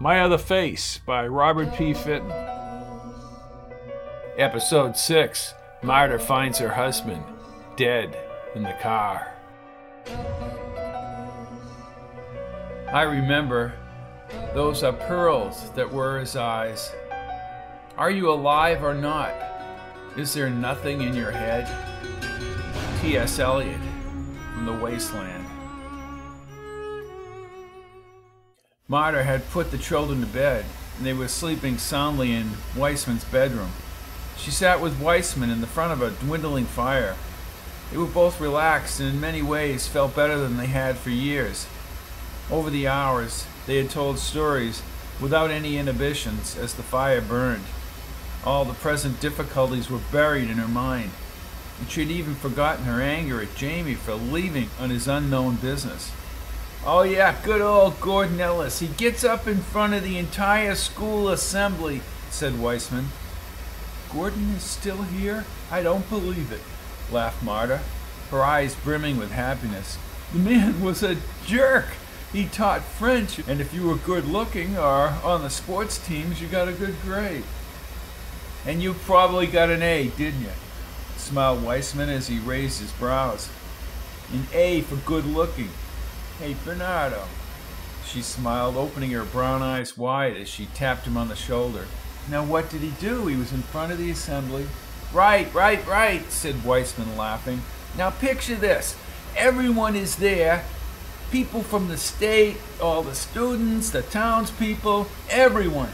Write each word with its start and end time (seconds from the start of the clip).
My 0.00 0.20
Other 0.20 0.38
Face 0.38 1.00
by 1.04 1.26
Robert 1.26 1.74
P. 1.74 1.92
Fitton. 1.92 2.30
Episode 4.36 4.96
6 4.96 5.54
Marta 5.82 6.18
finds 6.18 6.58
her 6.58 6.68
husband 6.68 7.24
dead 7.76 8.16
in 8.54 8.62
the 8.62 8.76
car. 8.80 9.34
I 12.92 13.02
remember 13.02 13.74
those 14.54 14.82
are 14.82 14.92
pearls 14.92 15.70
that 15.72 15.92
were 15.92 16.20
his 16.20 16.36
eyes. 16.36 16.92
Are 17.96 18.10
you 18.10 18.30
alive 18.30 18.84
or 18.84 18.94
not? 18.94 19.34
Is 20.16 20.32
there 20.32 20.50
nothing 20.50 21.02
in 21.02 21.14
your 21.14 21.30
head? 21.30 21.66
T.S. 23.00 23.38
Eliot 23.38 23.80
from 24.54 24.66
The 24.66 24.72
Waste 24.72 25.12
Land. 25.12 25.44
Marta 28.90 29.22
had 29.22 29.50
put 29.50 29.70
the 29.70 29.76
children 29.76 30.22
to 30.22 30.26
bed, 30.26 30.64
and 30.96 31.04
they 31.04 31.12
were 31.12 31.28
sleeping 31.28 31.76
soundly 31.76 32.32
in 32.32 32.52
Weissman's 32.74 33.24
bedroom. 33.24 33.72
She 34.38 34.50
sat 34.50 34.80
with 34.80 34.98
Weissman 34.98 35.50
in 35.50 35.60
the 35.60 35.66
front 35.66 35.92
of 35.92 36.00
a 36.00 36.16
dwindling 36.24 36.64
fire. 36.64 37.14
They 37.90 37.98
were 37.98 38.06
both 38.06 38.40
relaxed 38.40 38.98
and 38.98 39.10
in 39.10 39.20
many 39.20 39.42
ways 39.42 39.86
felt 39.86 40.16
better 40.16 40.38
than 40.38 40.56
they 40.56 40.68
had 40.68 40.96
for 40.96 41.10
years. 41.10 41.66
Over 42.50 42.70
the 42.70 42.88
hours, 42.88 43.44
they 43.66 43.76
had 43.76 43.90
told 43.90 44.18
stories 44.18 44.82
without 45.20 45.50
any 45.50 45.76
inhibitions 45.76 46.56
as 46.56 46.72
the 46.72 46.82
fire 46.82 47.20
burned. 47.20 47.66
All 48.42 48.64
the 48.64 48.72
present 48.72 49.20
difficulties 49.20 49.90
were 49.90 50.00
buried 50.10 50.48
in 50.48 50.56
her 50.56 50.66
mind, 50.66 51.10
and 51.78 51.90
she 51.90 52.00
had 52.00 52.10
even 52.10 52.34
forgotten 52.34 52.86
her 52.86 53.02
anger 53.02 53.42
at 53.42 53.54
Jamie 53.54 53.96
for 53.96 54.14
leaving 54.14 54.70
on 54.80 54.88
his 54.88 55.06
unknown 55.06 55.56
business. 55.56 56.10
Oh, 56.86 57.02
yeah, 57.02 57.36
good 57.42 57.60
old 57.60 58.00
Gordon 58.00 58.40
Ellis. 58.40 58.78
He 58.78 58.86
gets 58.86 59.24
up 59.24 59.46
in 59.46 59.58
front 59.58 59.94
of 59.94 60.02
the 60.02 60.16
entire 60.16 60.74
school 60.74 61.28
assembly, 61.28 62.00
said 62.30 62.60
Weissman. 62.60 63.08
Gordon 64.12 64.50
is 64.50 64.62
still 64.62 65.02
here? 65.02 65.44
I 65.70 65.82
don't 65.82 66.08
believe 66.08 66.50
it, 66.50 66.62
laughed 67.12 67.42
Marta, 67.42 67.80
her 68.30 68.42
eyes 68.42 68.74
brimming 68.74 69.18
with 69.18 69.32
happiness. 69.32 69.98
The 70.32 70.38
man 70.38 70.80
was 70.80 71.02
a 71.02 71.16
jerk. 71.44 71.86
He 72.32 72.46
taught 72.46 72.82
French, 72.82 73.38
and 73.46 73.60
if 73.60 73.74
you 73.74 73.86
were 73.86 73.96
good 73.96 74.26
looking 74.26 74.76
or 74.78 75.14
on 75.24 75.42
the 75.42 75.50
sports 75.50 75.98
teams, 75.98 76.40
you 76.40 76.48
got 76.48 76.68
a 76.68 76.72
good 76.72 76.94
grade. 77.02 77.44
And 78.66 78.82
you 78.82 78.94
probably 78.94 79.46
got 79.46 79.70
an 79.70 79.82
A, 79.82 80.08
didn't 80.08 80.42
you? 80.42 80.50
smiled 81.16 81.62
Weissman 81.62 82.08
as 82.08 82.28
he 82.28 82.38
raised 82.38 82.80
his 82.80 82.92
brows. 82.92 83.50
An 84.32 84.46
A 84.52 84.82
for 84.82 84.96
good 84.96 85.26
looking. 85.26 85.70
Hey, 86.38 86.54
Bernardo. 86.64 87.24
She 88.06 88.22
smiled, 88.22 88.76
opening 88.76 89.10
her 89.10 89.24
brown 89.24 89.60
eyes 89.60 89.98
wide 89.98 90.36
as 90.36 90.48
she 90.48 90.66
tapped 90.66 91.04
him 91.04 91.16
on 91.16 91.28
the 91.28 91.34
shoulder. 91.34 91.86
Now, 92.30 92.44
what 92.44 92.70
did 92.70 92.80
he 92.80 92.90
do? 93.00 93.26
He 93.26 93.36
was 93.36 93.52
in 93.52 93.62
front 93.62 93.90
of 93.90 93.98
the 93.98 94.10
assembly. 94.10 94.68
Right, 95.12 95.52
right, 95.52 95.84
right, 95.86 96.30
said 96.30 96.64
Weissman, 96.64 97.16
laughing. 97.16 97.62
Now, 97.96 98.10
picture 98.10 98.54
this 98.54 98.96
everyone 99.36 99.96
is 99.96 100.16
there 100.16 100.64
people 101.30 101.62
from 101.62 101.88
the 101.88 101.96
state, 101.96 102.56
all 102.80 103.02
the 103.02 103.14
students, 103.14 103.90
the 103.90 104.02
townspeople, 104.02 105.08
everyone. 105.28 105.90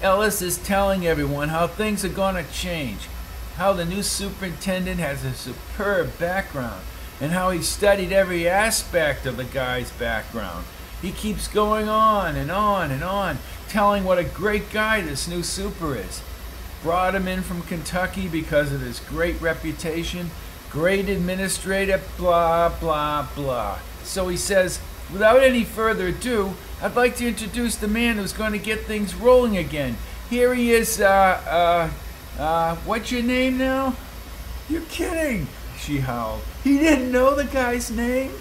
Ellis 0.00 0.42
is 0.42 0.58
telling 0.58 1.06
everyone 1.06 1.48
how 1.48 1.66
things 1.66 2.04
are 2.04 2.08
going 2.08 2.42
to 2.42 2.52
change, 2.52 3.08
how 3.56 3.72
the 3.72 3.84
new 3.84 4.02
superintendent 4.02 4.98
has 4.98 5.24
a 5.24 5.32
superb 5.32 6.18
background, 6.18 6.82
and 7.20 7.32
how 7.32 7.50
he 7.50 7.62
studied 7.62 8.12
every 8.12 8.48
aspect 8.48 9.26
of 9.26 9.36
the 9.36 9.44
guy's 9.44 9.90
background. 9.92 10.64
He 11.00 11.10
keeps 11.10 11.48
going 11.48 11.88
on 11.88 12.36
and 12.36 12.50
on 12.50 12.90
and 12.90 13.02
on, 13.02 13.38
telling 13.68 14.04
what 14.04 14.18
a 14.18 14.24
great 14.24 14.70
guy 14.70 15.00
this 15.00 15.26
new 15.26 15.42
super 15.42 15.96
is. 15.96 16.22
Brought 16.82 17.14
him 17.14 17.28
in 17.28 17.42
from 17.42 17.62
Kentucky 17.62 18.28
because 18.28 18.72
of 18.72 18.80
his 18.80 19.00
great 19.00 19.40
reputation, 19.40 20.30
great 20.70 21.08
administrator, 21.08 22.00
blah, 22.16 22.68
blah, 22.68 23.26
blah. 23.34 23.78
So 24.04 24.28
he 24.28 24.36
says, 24.36 24.80
without 25.12 25.42
any 25.42 25.64
further 25.64 26.08
ado, 26.08 26.54
I'd 26.80 26.96
like 26.96 27.16
to 27.16 27.26
introduce 27.26 27.76
the 27.76 27.88
man 27.88 28.16
who's 28.16 28.32
going 28.32 28.52
to 28.52 28.58
get 28.58 28.80
things 28.80 29.14
rolling 29.14 29.56
again. 29.56 29.96
Here 30.30 30.54
he 30.54 30.72
is, 30.72 31.00
uh, 31.00 31.90
uh, 32.38 32.40
uh, 32.40 32.76
what's 32.76 33.12
your 33.12 33.22
name 33.22 33.58
now? 33.58 33.94
You're 34.68 34.82
kidding, 34.82 35.46
she 35.78 35.98
howled. 35.98 36.42
He 36.64 36.78
didn't 36.78 37.12
know 37.12 37.34
the 37.34 37.44
guy's 37.44 37.90
name? 37.90 38.32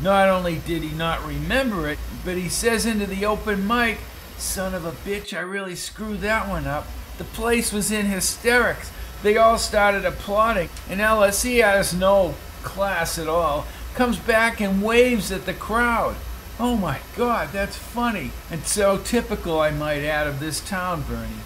Not 0.00 0.28
only 0.28 0.58
did 0.58 0.82
he 0.82 0.90
not 0.96 1.24
remember 1.24 1.88
it, 1.88 1.98
but 2.24 2.36
he 2.36 2.48
says 2.48 2.86
into 2.86 3.06
the 3.06 3.26
open 3.26 3.66
mic, 3.66 3.98
Son 4.36 4.74
of 4.74 4.84
a 4.84 4.92
bitch, 4.92 5.36
I 5.36 5.40
really 5.40 5.74
screwed 5.74 6.20
that 6.20 6.48
one 6.48 6.66
up. 6.66 6.86
The 7.18 7.24
place 7.24 7.72
was 7.72 7.90
in 7.90 8.06
hysterics. 8.06 8.92
They 9.22 9.36
all 9.36 9.58
started 9.58 10.04
applauding, 10.04 10.68
and 10.88 11.00
Ellis 11.00 11.42
has 11.42 11.92
no 11.92 12.34
class 12.62 13.18
at 13.18 13.28
all 13.28 13.66
comes 13.98 14.16
back 14.16 14.60
and 14.60 14.80
waves 14.80 15.32
at 15.32 15.44
the 15.44 15.52
crowd. 15.52 16.14
Oh 16.60 16.76
my 16.76 17.00
God, 17.16 17.48
that's 17.52 17.76
funny. 17.76 18.30
And 18.48 18.64
so 18.64 18.98
typical, 18.98 19.60
I 19.60 19.72
might 19.72 20.04
add, 20.04 20.28
of 20.28 20.38
this 20.38 20.60
town, 20.60 21.02
Bernie. 21.02 21.42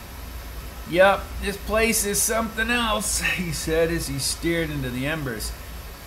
Yup, 0.90 1.24
this 1.40 1.56
place 1.56 2.04
is 2.04 2.20
something 2.20 2.68
else, 2.68 3.20
he 3.36 3.52
said 3.52 3.90
as 3.90 4.08
he 4.08 4.18
stared 4.18 4.68
into 4.68 4.90
the 4.90 5.06
embers. 5.06 5.50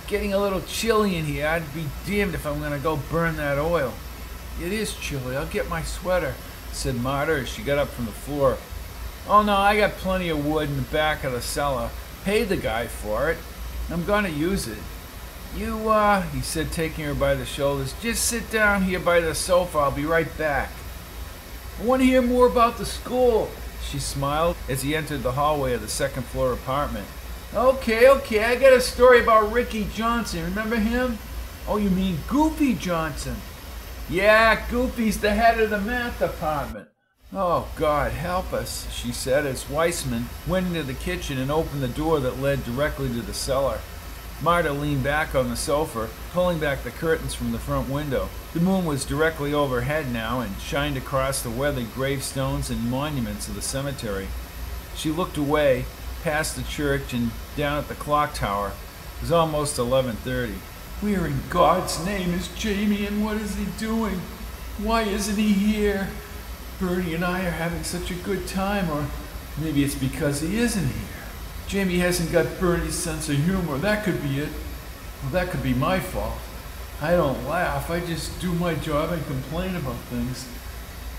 Getting 0.07 0.33
a 0.33 0.39
little 0.39 0.61
chilly 0.61 1.15
in 1.15 1.25
here. 1.25 1.47
I'd 1.47 1.73
be 1.73 1.85
damned 2.05 2.35
if 2.35 2.45
I'm 2.45 2.59
going 2.59 2.71
to 2.71 2.79
go 2.79 2.97
burn 3.09 3.37
that 3.37 3.57
oil. 3.57 3.93
It 4.61 4.71
is 4.71 4.93
chilly. 4.95 5.35
I'll 5.35 5.47
get 5.47 5.67
my 5.67 5.81
sweater, 5.81 6.35
said 6.71 6.95
Marta 6.95 7.33
as 7.33 7.49
she 7.49 7.63
got 7.63 7.79
up 7.79 7.89
from 7.89 8.05
the 8.05 8.11
floor. 8.11 8.57
Oh 9.27 9.41
no, 9.41 9.55
I 9.55 9.77
got 9.77 9.93
plenty 9.93 10.29
of 10.29 10.45
wood 10.45 10.69
in 10.69 10.75
the 10.77 10.83
back 10.83 11.23
of 11.23 11.33
the 11.33 11.41
cellar. 11.41 11.89
Paid 12.23 12.49
the 12.49 12.57
guy 12.57 12.85
for 12.87 13.31
it. 13.31 13.37
I'm 13.89 14.05
going 14.05 14.23
to 14.25 14.31
use 14.31 14.67
it. 14.67 14.77
You, 15.55 15.89
uh, 15.89 16.21
he 16.21 16.41
said, 16.41 16.71
taking 16.71 17.05
her 17.05 17.13
by 17.15 17.33
the 17.33 17.45
shoulders, 17.45 17.95
just 18.01 18.25
sit 18.25 18.51
down 18.51 18.83
here 18.83 18.99
by 18.99 19.21
the 19.21 19.33
sofa. 19.33 19.77
I'll 19.79 19.91
be 19.91 20.05
right 20.05 20.37
back. 20.37 20.69
I 21.79 21.83
want 21.83 22.01
to 22.01 22.05
hear 22.05 22.21
more 22.21 22.45
about 22.47 22.77
the 22.77 22.85
school, 22.85 23.49
she 23.81 23.99
smiled 23.99 24.55
as 24.69 24.81
he 24.81 24.95
entered 24.95 25.23
the 25.23 25.33
hallway 25.33 25.73
of 25.73 25.81
the 25.81 25.87
second 25.87 26.23
floor 26.23 26.53
apartment. 26.53 27.07
Okay, 27.55 28.09
okay, 28.09 28.43
I 28.43 28.55
got 28.55 28.73
a 28.73 28.81
story 28.81 29.21
about 29.21 29.49
Ricky 29.49 29.87
Johnson. 29.93 30.43
Remember 30.43 30.75
him? 30.75 31.17
Oh, 31.69 31.77
you 31.77 31.89
mean 31.89 32.17
Goofy 32.27 32.73
Johnson? 32.73 33.37
Yeah, 34.09 34.67
Goofy's 34.69 35.21
the 35.21 35.33
head 35.33 35.61
of 35.61 35.69
the 35.69 35.79
math 35.79 36.19
department. 36.19 36.89
Oh, 37.33 37.69
God, 37.77 38.11
help 38.11 38.51
us, 38.51 38.91
she 38.91 39.13
said 39.13 39.45
as 39.45 39.69
Weissman 39.69 40.27
went 40.45 40.67
into 40.67 40.83
the 40.83 40.93
kitchen 40.93 41.37
and 41.37 41.49
opened 41.49 41.81
the 41.81 41.87
door 41.87 42.19
that 42.19 42.41
led 42.41 42.65
directly 42.65 43.07
to 43.07 43.21
the 43.21 43.33
cellar. 43.33 43.79
Marta 44.41 44.73
leaned 44.73 45.05
back 45.05 45.33
on 45.33 45.49
the 45.49 45.55
sofa, 45.55 46.09
pulling 46.33 46.59
back 46.59 46.83
the 46.83 46.91
curtains 46.91 47.33
from 47.33 47.53
the 47.53 47.57
front 47.57 47.89
window. 47.89 48.27
The 48.53 48.59
moon 48.59 48.83
was 48.83 49.05
directly 49.05 49.53
overhead 49.53 50.11
now 50.11 50.41
and 50.41 50.59
shined 50.59 50.97
across 50.97 51.41
the 51.41 51.49
weathered 51.49 51.93
gravestones 51.93 52.69
and 52.69 52.91
monuments 52.91 53.47
of 53.47 53.55
the 53.55 53.61
cemetery. 53.61 54.27
She 54.93 55.09
looked 55.09 55.37
away, 55.37 55.85
past 56.25 56.55
the 56.55 56.63
church 56.63 57.13
and 57.13 57.29
down 57.55 57.77
at 57.77 57.87
the 57.87 57.93
clock 57.93 58.33
tower. 58.33 58.69
It 59.17 59.21
was 59.21 59.31
almost 59.31 59.77
11:30. 59.77 60.55
Where 60.99 61.27
in 61.27 61.39
God's 61.51 62.03
name 62.03 62.33
is 62.33 62.47
Jamie 62.57 63.05
and 63.05 63.23
what 63.23 63.37
is 63.37 63.53
he 63.57 63.65
doing? 63.77 64.19
Why 64.79 65.03
isn't 65.03 65.37
he 65.37 65.53
here? 65.53 66.09
Bernie 66.79 67.13
and 67.13 67.23
I 67.23 67.45
are 67.45 67.51
having 67.51 67.83
such 67.83 68.09
a 68.09 68.15
good 68.15 68.47
time, 68.47 68.89
or 68.89 69.05
maybe 69.61 69.83
it's 69.83 69.93
because 69.93 70.41
he 70.41 70.57
isn't 70.57 70.87
here. 70.87 71.23
Jamie 71.67 71.99
hasn't 71.99 72.31
got 72.31 72.59
Bernie's 72.59 72.95
sense 72.95 73.29
of 73.29 73.35
humor. 73.45 73.77
That 73.77 74.03
could 74.03 74.23
be 74.23 74.39
it. 74.39 74.49
Well, 75.21 75.31
that 75.31 75.51
could 75.51 75.61
be 75.61 75.75
my 75.75 75.99
fault. 75.99 76.39
I 77.03 77.11
don't 77.11 77.47
laugh. 77.47 77.91
I 77.91 77.99
just 77.99 78.41
do 78.41 78.51
my 78.51 78.73
job 78.73 79.11
and 79.11 79.23
complain 79.27 79.75
about 79.75 79.99
things. 80.09 80.45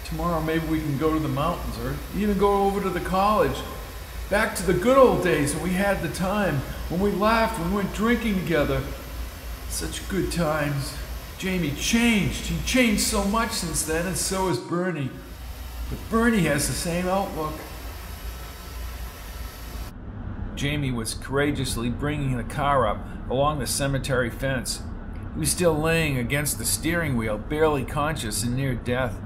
Tomorrow, 0.04 0.40
maybe 0.40 0.66
we 0.66 0.80
can 0.80 0.98
go 0.98 1.14
to 1.14 1.20
the 1.20 1.28
mountains 1.28 1.78
or 1.78 1.94
even 2.18 2.36
go 2.38 2.64
over 2.64 2.80
to 2.80 2.90
the 2.90 3.00
college. 3.00 3.56
Back 4.28 4.56
to 4.56 4.66
the 4.66 4.74
good 4.74 4.98
old 4.98 5.22
days 5.22 5.54
when 5.54 5.62
we 5.62 5.70
had 5.70 6.02
the 6.02 6.08
time, 6.08 6.56
when 6.88 7.00
we 7.00 7.12
laughed, 7.12 7.60
when 7.60 7.70
we 7.70 7.76
went 7.76 7.94
drinking 7.94 8.34
together. 8.34 8.82
Such 9.68 10.08
good 10.08 10.32
times. 10.32 10.96
Jamie 11.38 11.70
changed. 11.72 12.46
He 12.46 12.60
changed 12.66 13.02
so 13.02 13.24
much 13.24 13.52
since 13.52 13.84
then, 13.84 14.04
and 14.04 14.16
so 14.16 14.48
has 14.48 14.58
Bernie. 14.58 15.10
But 15.88 15.98
Bernie 16.10 16.40
has 16.40 16.66
the 16.66 16.72
same 16.72 17.06
outlook. 17.06 17.54
Jamie 20.56 20.90
was 20.90 21.14
courageously 21.14 21.90
bringing 21.90 22.36
the 22.36 22.42
car 22.42 22.84
up 22.88 22.98
along 23.30 23.60
the 23.60 23.66
cemetery 23.66 24.30
fence. 24.30 24.82
He 25.34 25.40
was 25.40 25.50
still 25.50 25.74
laying 25.74 26.16
against 26.16 26.58
the 26.58 26.64
steering 26.64 27.16
wheel, 27.16 27.38
barely 27.38 27.84
conscious 27.84 28.42
and 28.42 28.56
near 28.56 28.74
death. 28.74 29.20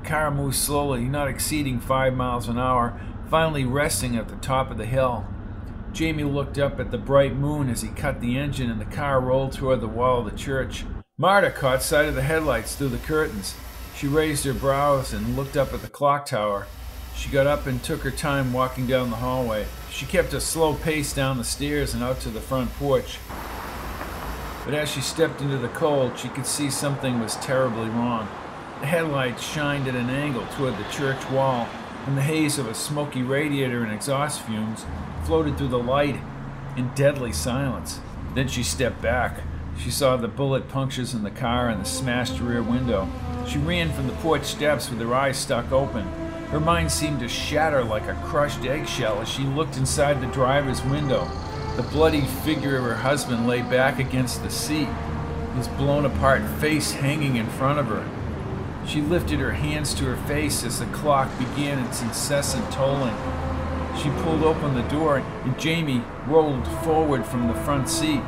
The 0.00 0.08
car 0.08 0.30
moved 0.30 0.56
slowly, 0.56 1.02
not 1.02 1.28
exceeding 1.28 1.80
five 1.80 2.14
miles 2.14 2.48
an 2.48 2.58
hour, 2.58 2.98
finally 3.32 3.64
resting 3.64 4.14
at 4.14 4.28
the 4.28 4.36
top 4.36 4.70
of 4.70 4.76
the 4.76 4.84
hill. 4.84 5.24
Jamie 5.94 6.22
looked 6.22 6.58
up 6.58 6.78
at 6.78 6.90
the 6.90 6.98
bright 6.98 7.34
moon 7.34 7.70
as 7.70 7.80
he 7.80 7.88
cut 7.88 8.20
the 8.20 8.36
engine 8.36 8.70
and 8.70 8.78
the 8.78 8.84
car 8.84 9.22
rolled 9.22 9.52
toward 9.52 9.80
the 9.80 9.88
wall 9.88 10.18
of 10.18 10.30
the 10.30 10.36
church. 10.36 10.84
Marta 11.16 11.50
caught 11.50 11.82
sight 11.82 12.10
of 12.10 12.14
the 12.14 12.20
headlights 12.20 12.74
through 12.74 12.90
the 12.90 12.98
curtains. 12.98 13.54
She 13.96 14.06
raised 14.06 14.44
her 14.44 14.52
brows 14.52 15.14
and 15.14 15.34
looked 15.34 15.56
up 15.56 15.72
at 15.72 15.80
the 15.80 15.88
clock 15.88 16.26
tower. 16.26 16.66
She 17.16 17.30
got 17.30 17.46
up 17.46 17.64
and 17.64 17.82
took 17.82 18.02
her 18.02 18.10
time 18.10 18.52
walking 18.52 18.86
down 18.86 19.08
the 19.08 19.16
hallway. 19.16 19.64
She 19.90 20.04
kept 20.04 20.34
a 20.34 20.40
slow 20.40 20.74
pace 20.74 21.14
down 21.14 21.38
the 21.38 21.42
stairs 21.42 21.94
and 21.94 22.02
out 22.02 22.20
to 22.20 22.28
the 22.28 22.38
front 22.38 22.70
porch. 22.74 23.16
But 24.66 24.74
as 24.74 24.90
she 24.90 25.00
stepped 25.00 25.40
into 25.40 25.56
the 25.56 25.68
cold, 25.68 26.18
she 26.18 26.28
could 26.28 26.46
see 26.46 26.68
something 26.68 27.18
was 27.18 27.36
terribly 27.36 27.88
wrong. 27.88 28.28
The 28.80 28.86
headlights 28.88 29.42
shined 29.42 29.88
at 29.88 29.94
an 29.94 30.10
angle 30.10 30.46
toward 30.48 30.76
the 30.76 30.90
church 30.90 31.30
wall, 31.30 31.66
and 32.06 32.16
the 32.16 32.22
haze 32.22 32.58
of 32.58 32.66
a 32.66 32.74
smoky 32.74 33.22
radiator 33.22 33.82
and 33.82 33.92
exhaust 33.92 34.42
fumes 34.42 34.84
floated 35.24 35.56
through 35.56 35.68
the 35.68 35.78
light 35.78 36.16
in 36.76 36.90
deadly 36.94 37.32
silence. 37.32 38.00
Then 38.34 38.48
she 38.48 38.62
stepped 38.62 39.00
back. 39.00 39.40
She 39.78 39.90
saw 39.90 40.16
the 40.16 40.28
bullet 40.28 40.68
punctures 40.68 41.14
in 41.14 41.22
the 41.22 41.30
car 41.30 41.68
and 41.68 41.80
the 41.80 41.88
smashed 41.88 42.40
rear 42.40 42.62
window. 42.62 43.08
She 43.46 43.58
ran 43.58 43.92
from 43.92 44.06
the 44.06 44.14
porch 44.14 44.44
steps 44.44 44.90
with 44.90 45.00
her 45.00 45.14
eyes 45.14 45.36
stuck 45.36 45.70
open. 45.70 46.04
Her 46.50 46.60
mind 46.60 46.90
seemed 46.90 47.20
to 47.20 47.28
shatter 47.28 47.82
like 47.82 48.06
a 48.08 48.20
crushed 48.26 48.64
eggshell 48.64 49.20
as 49.20 49.28
she 49.28 49.42
looked 49.44 49.76
inside 49.76 50.20
the 50.20 50.26
driver's 50.26 50.82
window. 50.84 51.30
The 51.76 51.82
bloody 51.84 52.20
figure 52.44 52.76
of 52.76 52.84
her 52.84 52.94
husband 52.94 53.46
lay 53.46 53.62
back 53.62 53.98
against 53.98 54.42
the 54.42 54.50
seat, 54.50 54.88
his 55.56 55.68
blown 55.68 56.04
apart 56.04 56.42
face 56.60 56.92
hanging 56.92 57.36
in 57.36 57.46
front 57.46 57.78
of 57.78 57.86
her. 57.86 58.06
She 58.86 59.00
lifted 59.00 59.38
her 59.38 59.52
hands 59.52 59.94
to 59.94 60.04
her 60.04 60.16
face 60.26 60.64
as 60.64 60.80
the 60.80 60.86
clock 60.86 61.30
began 61.38 61.78
its 61.86 62.02
incessant 62.02 62.70
tolling. 62.72 63.16
She 63.96 64.10
pulled 64.22 64.42
open 64.42 64.74
the 64.74 64.82
door, 64.88 65.18
and 65.44 65.58
Jamie 65.58 66.02
rolled 66.26 66.66
forward 66.82 67.24
from 67.24 67.46
the 67.46 67.54
front 67.54 67.88
seat. 67.88 68.20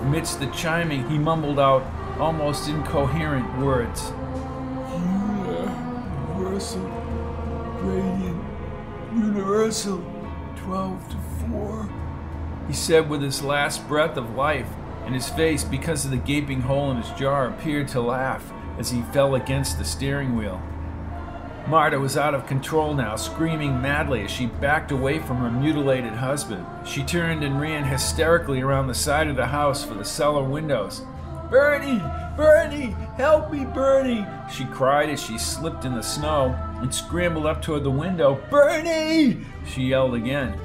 Amidst 0.00 0.40
the 0.40 0.46
chiming, 0.48 1.08
he 1.08 1.18
mumbled 1.18 1.58
out 1.58 1.84
almost 2.18 2.68
incoherent 2.68 3.58
words. 3.58 4.12
Universal, 6.36 6.82
Radiant, 7.80 8.44
Universal, 9.14 10.04
12 10.56 11.08
to 11.10 11.16
4. 11.50 11.88
He 12.66 12.72
said 12.72 13.08
with 13.08 13.22
his 13.22 13.42
last 13.42 13.86
breath 13.86 14.16
of 14.16 14.34
life, 14.34 14.68
and 15.04 15.14
his 15.14 15.28
face, 15.28 15.64
because 15.64 16.04
of 16.04 16.10
the 16.10 16.16
gaping 16.16 16.62
hole 16.62 16.90
in 16.90 16.96
his 16.96 17.10
jaw, 17.18 17.46
appeared 17.46 17.88
to 17.88 18.00
laugh 18.00 18.52
as 18.78 18.90
he 18.90 19.02
fell 19.12 19.34
against 19.34 19.78
the 19.78 19.84
steering 19.84 20.36
wheel. 20.36 20.60
Marta 21.66 21.98
was 21.98 22.18
out 22.18 22.34
of 22.34 22.46
control 22.46 22.92
now, 22.92 23.16
screaming 23.16 23.80
madly 23.80 24.22
as 24.24 24.30
she 24.30 24.46
backed 24.46 24.90
away 24.90 25.18
from 25.18 25.38
her 25.38 25.50
mutilated 25.50 26.12
husband. 26.12 26.66
She 26.86 27.02
turned 27.02 27.42
and 27.42 27.58
ran 27.58 27.84
hysterically 27.84 28.60
around 28.60 28.86
the 28.86 28.94
side 28.94 29.28
of 29.28 29.36
the 29.36 29.46
house 29.46 29.82
for 29.82 29.94
the 29.94 30.04
cellar 30.04 30.44
windows. 30.44 31.02
Bernie! 31.50 32.02
Bernie! 32.36 32.94
Help 33.16 33.50
me, 33.50 33.64
Bernie! 33.64 34.26
She 34.52 34.64
cried 34.66 35.08
as 35.08 35.22
she 35.22 35.38
slipped 35.38 35.86
in 35.86 35.94
the 35.94 36.02
snow 36.02 36.54
and 36.82 36.94
scrambled 36.94 37.46
up 37.46 37.62
toward 37.62 37.84
the 37.84 37.90
window. 37.90 38.42
Bernie! 38.50 39.40
She 39.66 39.84
yelled 39.84 40.14
again. 40.14 40.58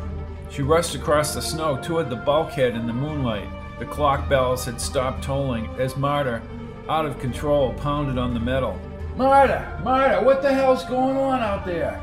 She 0.49 0.63
rushed 0.63 0.95
across 0.95 1.33
the 1.33 1.41
snow 1.41 1.79
toward 1.81 2.09
the 2.09 2.15
bulkhead 2.15 2.75
in 2.75 2.87
the 2.87 2.93
moonlight. 2.93 3.47
The 3.77 3.85
clock 3.85 4.27
bells 4.27 4.65
had 4.65 4.81
stopped 4.81 5.23
tolling 5.23 5.67
as 5.77 5.95
Marta, 5.95 6.41
out 6.89 7.05
of 7.05 7.19
control, 7.19 7.71
pounded 7.75 8.17
on 8.17 8.33
the 8.33 8.39
metal. 8.39 8.79
Marta! 9.15 9.79
Marta, 9.83 10.23
what 10.25 10.41
the 10.41 10.51
hell's 10.51 10.83
going 10.85 11.15
on 11.15 11.39
out 11.39 11.63
there? 11.63 12.01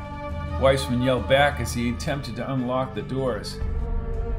Weissman 0.61 1.01
yelled 1.01 1.27
back 1.27 1.59
as 1.59 1.73
he 1.73 1.89
attempted 1.89 2.37
to 2.37 2.53
unlock 2.53 2.95
the 2.95 3.01
doors. 3.01 3.59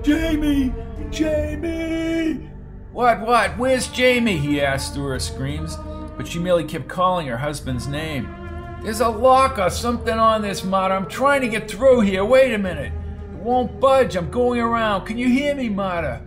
Jamie! 0.02 0.72
Jamie! 1.10 2.48
What, 2.92 3.20
what? 3.20 3.58
Where's 3.58 3.88
Jamie? 3.88 4.38
he 4.38 4.62
asked 4.62 4.94
through 4.94 5.08
her 5.08 5.18
screams, 5.18 5.76
but 6.16 6.26
she 6.26 6.38
merely 6.38 6.64
kept 6.64 6.88
calling 6.88 7.26
her 7.26 7.36
husband's 7.36 7.86
name. 7.86 8.34
There's 8.82 9.00
a 9.00 9.08
lock 9.08 9.58
or 9.58 9.68
something 9.68 10.18
on 10.18 10.40
this, 10.40 10.64
Marta. 10.64 10.94
I'm 10.94 11.08
trying 11.08 11.42
to 11.42 11.48
get 11.48 11.70
through 11.70 12.00
here. 12.00 12.24
Wait 12.24 12.54
a 12.54 12.58
minute. 12.58 12.92
It 13.32 13.38
won't 13.38 13.78
budge. 13.80 14.16
I'm 14.16 14.30
going 14.30 14.60
around. 14.60 15.04
Can 15.04 15.18
you 15.18 15.28
hear 15.28 15.54
me, 15.54 15.68
Marta? 15.68 16.22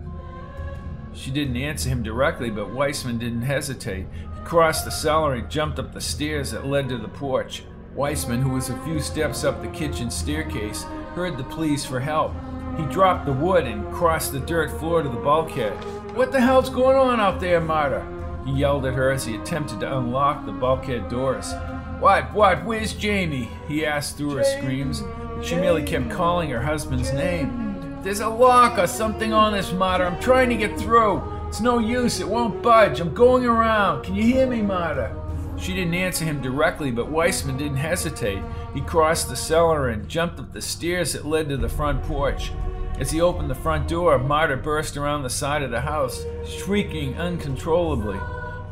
She 1.14 1.30
didn't 1.30 1.56
answer 1.56 1.88
him 1.88 2.02
directly, 2.02 2.50
but 2.50 2.72
Weissman 2.72 3.18
didn't 3.18 3.42
hesitate. 3.42 4.06
He 4.34 4.40
crossed 4.44 4.84
the 4.84 4.90
cellar 4.90 5.34
and 5.34 5.50
jumped 5.50 5.78
up 5.78 5.92
the 5.92 6.00
stairs 6.00 6.50
that 6.50 6.66
led 6.66 6.88
to 6.88 6.98
the 6.98 7.08
porch. 7.08 7.64
Weissman, 7.94 8.40
who 8.40 8.50
was 8.50 8.70
a 8.70 8.78
few 8.84 9.00
steps 9.00 9.44
up 9.44 9.60
the 9.60 9.68
kitchen 9.68 10.10
staircase, 10.10 10.84
heard 11.14 11.36
the 11.36 11.44
pleas 11.44 11.84
for 11.84 12.00
help. 12.00 12.32
He 12.78 12.84
dropped 12.86 13.26
the 13.26 13.32
wood 13.32 13.64
and 13.64 13.92
crossed 13.92 14.32
the 14.32 14.40
dirt 14.40 14.70
floor 14.78 15.02
to 15.02 15.08
the 15.08 15.16
bulkhead. 15.16 15.72
What 16.16 16.32
the 16.32 16.40
hell's 16.40 16.70
going 16.70 16.96
on 16.96 17.20
out 17.20 17.40
there, 17.40 17.60
Marta? 17.60 18.06
He 18.46 18.52
yelled 18.52 18.86
at 18.86 18.94
her 18.94 19.10
as 19.10 19.26
he 19.26 19.36
attempted 19.36 19.80
to 19.80 19.98
unlock 19.98 20.46
the 20.46 20.52
bulkhead 20.52 21.10
doors. 21.10 21.52
What, 22.00 22.32
what, 22.32 22.64
where's 22.64 22.94
Jamie? 22.94 23.50
He 23.68 23.84
asked 23.84 24.16
through 24.16 24.36
her 24.36 24.44
screams. 24.44 25.02
But 25.36 25.44
she 25.44 25.54
merely 25.54 25.82
kept 25.82 26.10
calling 26.10 26.50
her 26.50 26.62
husband's 26.62 27.12
name. 27.12 27.71
There's 28.02 28.18
a 28.18 28.28
lock 28.28 28.78
or 28.78 28.88
something 28.88 29.32
on 29.32 29.52
this 29.52 29.72
Marta. 29.72 30.04
I'm 30.04 30.20
trying 30.20 30.48
to 30.48 30.56
get 30.56 30.76
through. 30.76 31.22
It's 31.46 31.60
no 31.60 31.78
use. 31.78 32.18
It 32.18 32.28
won't 32.28 32.60
budge. 32.60 32.98
I'm 32.98 33.14
going 33.14 33.44
around. 33.44 34.02
Can 34.02 34.16
you 34.16 34.24
hear 34.24 34.46
me, 34.46 34.60
Marta? 34.60 35.14
She 35.56 35.72
didn't 35.72 35.94
answer 35.94 36.24
him 36.24 36.42
directly, 36.42 36.90
but 36.90 37.12
Weissman 37.12 37.56
didn't 37.56 37.76
hesitate. 37.76 38.42
He 38.74 38.80
crossed 38.80 39.28
the 39.28 39.36
cellar 39.36 39.90
and 39.90 40.08
jumped 40.08 40.40
up 40.40 40.52
the 40.52 40.60
stairs 40.60 41.12
that 41.12 41.26
led 41.26 41.48
to 41.50 41.56
the 41.56 41.68
front 41.68 42.02
porch. 42.02 42.50
As 42.98 43.12
he 43.12 43.20
opened 43.20 43.48
the 43.48 43.54
front 43.54 43.86
door, 43.86 44.18
Marta 44.18 44.56
burst 44.56 44.96
around 44.96 45.22
the 45.22 45.30
side 45.30 45.62
of 45.62 45.70
the 45.70 45.80
house, 45.80 46.24
shrieking 46.44 47.14
uncontrollably. 47.14 48.18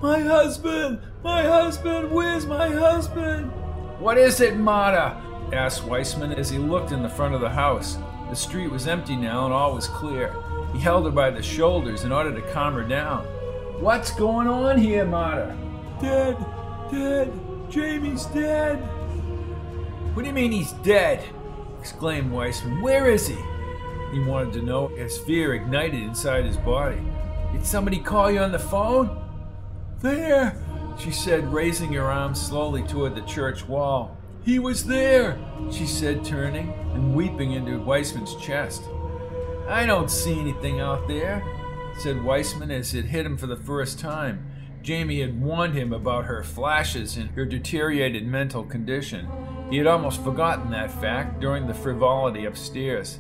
My 0.03 0.19
husband! 0.19 1.01
My 1.23 1.45
husband! 1.45 2.11
Where's 2.11 2.47
my 2.47 2.69
husband? 2.69 3.53
What 4.01 4.19
is 4.19 4.41
it, 4.41 4.57
Marta? 4.57 5.23
asked 5.53 5.85
Weissman 5.85 6.33
as 6.33 6.51
he 6.51 6.59
looked 6.59 6.91
in 6.91 7.03
the 7.03 7.09
front 7.09 7.35
of 7.35 7.41
the 7.41 7.51
house. 7.51 7.97
The 8.31 8.37
street 8.37 8.71
was 8.71 8.87
empty 8.87 9.17
now 9.17 9.45
and 9.45 9.53
all 9.53 9.75
was 9.75 9.89
clear. 9.89 10.33
He 10.73 10.79
held 10.79 11.05
her 11.05 11.11
by 11.11 11.31
the 11.31 11.43
shoulders 11.43 12.05
in 12.05 12.13
order 12.13 12.33
to 12.33 12.53
calm 12.53 12.75
her 12.75 12.85
down. 12.85 13.25
What's 13.81 14.13
going 14.13 14.47
on 14.47 14.79
here, 14.79 15.05
Marta? 15.05 15.57
Dead! 16.01 16.37
Dead! 16.93 17.33
Jamie's 17.69 18.27
dead! 18.27 18.77
What 20.15 20.23
do 20.23 20.29
you 20.29 20.35
mean 20.35 20.53
he's 20.53 20.73
dead? 20.85 21.25
exclaimed 21.81 22.31
Weissman. 22.31 22.81
Where 22.81 23.11
is 23.11 23.27
he? 23.27 23.37
He 24.13 24.21
wanted 24.21 24.53
to 24.53 24.63
know 24.63 24.95
as 24.97 25.19
fear 25.19 25.55
ignited 25.55 26.01
inside 26.01 26.45
his 26.45 26.57
body. 26.57 27.01
Did 27.53 27.67
somebody 27.67 27.99
call 27.99 28.31
you 28.31 28.39
on 28.39 28.53
the 28.53 28.61
phone? 28.61 29.11
There! 30.03 30.57
She 31.01 31.11
said, 31.11 31.53
raising 31.53 31.93
her 31.95 32.05
arm 32.05 32.37
slowly 32.37 32.85
toward 32.85 33.17
the 33.17 33.23
church 33.23 33.67
wall. 33.67 34.17
He 34.43 34.59
was 34.59 34.85
there! 34.85 35.39
She 35.71 35.87
said, 35.87 36.25
turning 36.25 36.73
and 36.95 37.15
weeping 37.15 37.53
into 37.53 37.79
Weissman's 37.79 38.35
chest. 38.37 38.83
I 39.69 39.85
don't 39.85 40.11
see 40.11 40.39
anything 40.41 40.81
out 40.81 41.07
there, 41.07 41.45
said 41.99 42.25
Weissman 42.25 42.71
as 42.71 42.95
it 42.95 43.05
hit 43.05 43.27
him 43.27 43.37
for 43.37 43.47
the 43.47 43.57
first 43.57 43.99
time. 43.99 44.47
Jamie 44.83 45.21
had 45.21 45.41
warned 45.41 45.75
him 45.75 45.93
about 45.93 46.25
her 46.25 46.43
flashes 46.43 47.19
and 47.19 47.31
her 47.33 47.45
deteriorated 47.45 48.27
mental 48.27 48.65
condition. 48.65 49.29
He 49.69 49.77
had 49.77 49.87
almost 49.87 50.25
forgotten 50.25 50.71
that 50.71 50.91
fact 50.91 51.39
during 51.39 51.67
the 51.67 51.75
frivolity 51.75 52.47
upstairs. 52.47 53.19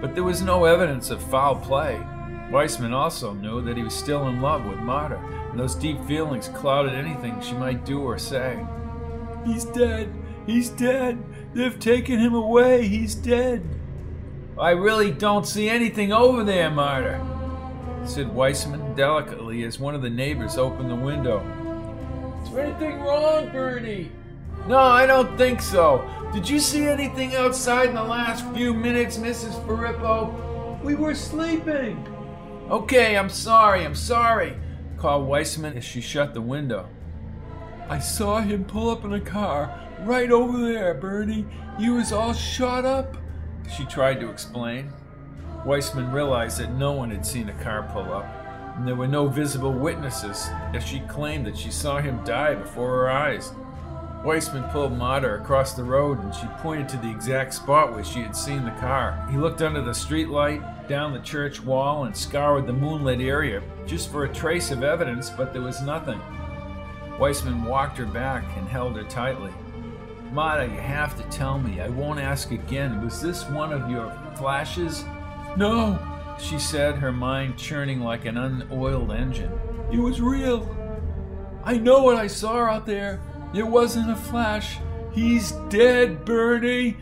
But 0.00 0.14
there 0.14 0.22
was 0.22 0.40
no 0.40 0.66
evidence 0.66 1.10
of 1.10 1.20
foul 1.20 1.56
play. 1.56 2.00
Weissman 2.52 2.92
also 2.92 3.34
knew 3.34 3.60
that 3.62 3.76
he 3.76 3.82
was 3.82 3.92
still 3.92 4.28
in 4.28 4.40
love 4.40 4.64
with 4.64 4.78
Marta, 4.78 5.18
and 5.50 5.58
those 5.58 5.74
deep 5.74 6.02
feelings 6.04 6.48
clouded 6.48 6.94
anything 6.94 7.40
she 7.40 7.54
might 7.54 7.84
do 7.84 8.00
or 8.00 8.18
say. 8.18 8.64
He's 9.44 9.64
dead! 9.64 10.14
He's 10.48 10.70
dead! 10.70 11.22
They've 11.52 11.78
taken 11.78 12.18
him 12.18 12.32
away! 12.32 12.88
He's 12.88 13.14
dead! 13.14 13.62
I 14.58 14.70
really 14.70 15.10
don't 15.10 15.46
see 15.46 15.68
anything 15.68 16.10
over 16.10 16.42
there, 16.42 16.70
Marta, 16.70 17.20
said 18.06 18.34
Weissman 18.34 18.94
delicately 18.94 19.64
as 19.64 19.78
one 19.78 19.94
of 19.94 20.00
the 20.00 20.08
neighbors 20.08 20.56
opened 20.56 20.88
the 20.88 20.94
window. 20.94 21.40
Is 22.42 22.50
there 22.50 22.64
anything 22.64 23.02
wrong, 23.02 23.50
Bernie? 23.50 24.10
No, 24.66 24.78
I 24.78 25.04
don't 25.04 25.36
think 25.36 25.60
so. 25.60 26.02
Did 26.32 26.48
you 26.48 26.60
see 26.60 26.86
anything 26.86 27.34
outside 27.34 27.90
in 27.90 27.94
the 27.94 28.02
last 28.02 28.42
few 28.54 28.72
minutes, 28.72 29.18
Mrs. 29.18 29.62
Filippo? 29.66 30.80
We 30.82 30.94
were 30.94 31.14
sleeping. 31.14 32.08
Okay, 32.70 33.18
I'm 33.18 33.28
sorry, 33.28 33.84
I'm 33.84 33.94
sorry, 33.94 34.56
called 34.96 35.28
Weissman 35.28 35.76
as 35.76 35.84
she 35.84 36.00
shut 36.00 36.32
the 36.32 36.40
window. 36.40 36.88
I 37.88 37.98
saw 37.98 38.40
him 38.40 38.64
pull 38.64 38.90
up 38.90 39.04
in 39.04 39.14
a 39.14 39.20
car 39.20 39.78
right 40.02 40.30
over 40.30 40.58
there, 40.58 40.92
Bernie. 40.94 41.46
He 41.78 41.88
was 41.88 42.12
all 42.12 42.34
shot 42.34 42.84
up. 42.84 43.16
She 43.74 43.84
tried 43.86 44.20
to 44.20 44.30
explain. 44.30 44.92
Weissman 45.64 46.12
realized 46.12 46.58
that 46.58 46.74
no 46.74 46.92
one 46.92 47.10
had 47.10 47.24
seen 47.24 47.48
a 47.48 47.64
car 47.64 47.88
pull 47.92 48.12
up, 48.12 48.26
and 48.76 48.86
there 48.86 48.94
were 48.94 49.08
no 49.08 49.26
visible 49.26 49.72
witnesses, 49.72 50.48
as 50.74 50.84
she 50.84 51.00
claimed 51.00 51.46
that 51.46 51.56
she 51.56 51.70
saw 51.70 51.98
him 51.98 52.22
die 52.24 52.54
before 52.54 52.88
her 52.88 53.10
eyes. 53.10 53.52
Weissman 54.24 54.64
pulled 54.70 54.92
Marta 54.92 55.36
across 55.36 55.74
the 55.74 55.84
road 55.84 56.18
and 56.18 56.34
she 56.34 56.46
pointed 56.58 56.88
to 56.88 56.96
the 56.96 57.10
exact 57.10 57.54
spot 57.54 57.92
where 57.92 58.02
she 58.02 58.20
had 58.20 58.34
seen 58.34 58.64
the 58.64 58.72
car. 58.72 59.26
He 59.30 59.38
looked 59.38 59.62
under 59.62 59.80
the 59.80 59.92
streetlight 59.92 60.88
down 60.88 61.12
the 61.12 61.20
church 61.20 61.62
wall 61.62 62.04
and 62.04 62.16
scoured 62.16 62.66
the 62.66 62.72
moonlit 62.72 63.20
area 63.20 63.62
just 63.86 64.10
for 64.10 64.24
a 64.24 64.34
trace 64.34 64.72
of 64.72 64.82
evidence, 64.82 65.30
but 65.30 65.52
there 65.52 65.62
was 65.62 65.82
nothing. 65.82 66.20
Weissman 67.18 67.64
walked 67.64 67.98
her 67.98 68.06
back 68.06 68.44
and 68.56 68.68
held 68.68 68.96
her 68.96 69.04
tightly. 69.04 69.52
Marta, 70.32 70.64
you 70.64 70.78
have 70.78 71.16
to 71.16 71.22
tell 71.36 71.58
me. 71.58 71.80
I 71.80 71.88
won't 71.88 72.20
ask 72.20 72.50
again. 72.50 73.02
Was 73.02 73.20
this 73.20 73.44
one 73.48 73.72
of 73.72 73.90
your 73.90 74.12
flashes? 74.36 75.04
No, 75.56 75.98
She 76.38 76.58
said, 76.58 76.96
her 76.96 77.10
mind 77.10 77.56
churning 77.58 78.00
like 78.00 78.24
an 78.24 78.36
unoiled 78.36 79.10
engine. 79.10 79.50
it 79.90 79.98
was 79.98 80.20
real. 80.20 80.68
I 81.64 81.78
know 81.78 82.02
what 82.04 82.14
I 82.16 82.28
saw 82.28 82.64
out 82.66 82.86
there. 82.86 83.20
It 83.54 83.66
wasn't 83.66 84.10
a 84.10 84.16
flash. 84.16 84.76
He's 85.12 85.52
dead, 85.70 86.24
Bernie. 86.24 86.96